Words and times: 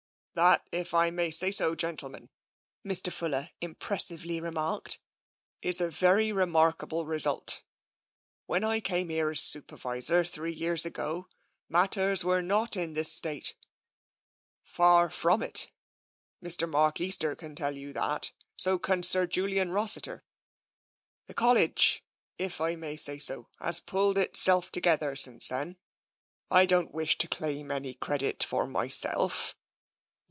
"That, 0.41 0.65
if 0.71 0.93
I 0.93 1.11
may 1.11 1.29
say 1.29 1.51
so, 1.51 1.75
gentlemen," 1.75 2.29
Mr. 2.87 3.11
Fuller 3.11 3.49
im 3.59 3.75
pressively 3.75 4.41
remarked," 4.41 5.01
is 5.61 5.81
a 5.81 5.89
very 5.89 6.31
remarkable 6.31 7.05
result. 7.05 7.63
When 8.45 8.63
I 8.63 8.79
came 8.79 9.09
here 9.09 9.31
as 9.31 9.41
Supervisor, 9.41 10.23
three 10.23 10.53
years 10.53 10.85
ago, 10.85 11.27
mat 11.67 11.91
ters 11.91 12.23
were 12.23 12.41
not 12.41 12.77
in 12.77 12.93
this 12.93 13.11
state. 13.11 13.55
Far 14.63 15.09
from 15.09 15.43
it. 15.43 15.69
Mr. 16.41 16.67
Mark 16.67 17.01
Easter 17.01 17.31
here 17.31 17.35
can 17.35 17.53
tell 17.53 17.75
you 17.75 17.91
that, 17.91 18.31
so 18.55 18.79
can 18.79 19.03
Sir 19.03 19.27
Julian 19.27 19.69
Ros 19.71 19.95
siter. 19.95 20.21
The 21.27 21.33
College, 21.33 22.05
if 22.39 22.61
I 22.61 22.77
may 22.77 22.95
say 22.95 23.19
so, 23.19 23.49
has 23.59 23.81
pulled 23.81 24.17
itself 24.17 24.71
together 24.71 25.13
since 25.17 25.49
then. 25.49 25.75
I 26.49 26.65
don't 26.65 26.93
wish 26.93 27.17
to 27.17 27.27
claim 27.27 27.69
any 27.69 27.93
credit 27.93 28.45
for 28.45 28.65
myself." 28.65 29.55